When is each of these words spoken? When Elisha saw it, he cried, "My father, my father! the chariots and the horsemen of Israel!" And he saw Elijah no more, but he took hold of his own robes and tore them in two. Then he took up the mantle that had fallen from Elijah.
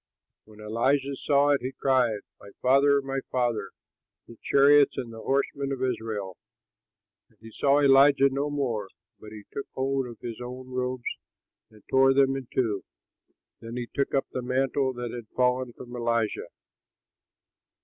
When 0.45 0.59
Elisha 0.59 1.15
saw 1.15 1.49
it, 1.51 1.61
he 1.61 1.73
cried, 1.73 2.21
"My 2.39 2.49
father, 2.59 3.03
my 3.03 3.19
father! 3.31 3.69
the 4.27 4.35
chariots 4.41 4.97
and 4.97 5.13
the 5.13 5.19
horsemen 5.21 5.71
of 5.71 5.83
Israel!" 5.83 6.37
And 7.29 7.37
he 7.39 7.51
saw 7.51 7.79
Elijah 7.81 8.29
no 8.31 8.49
more, 8.49 8.89
but 9.19 9.31
he 9.31 9.43
took 9.53 9.67
hold 9.75 10.07
of 10.07 10.17
his 10.19 10.41
own 10.41 10.71
robes 10.71 11.05
and 11.69 11.83
tore 11.87 12.15
them 12.15 12.35
in 12.35 12.47
two. 12.51 12.83
Then 13.59 13.77
he 13.77 13.89
took 13.93 14.15
up 14.15 14.25
the 14.31 14.41
mantle 14.41 14.91
that 14.93 15.11
had 15.11 15.27
fallen 15.35 15.71
from 15.73 15.95
Elijah. 15.95 16.47